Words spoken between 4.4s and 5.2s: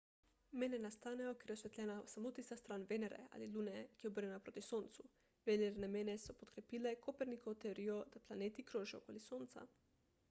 proti soncu.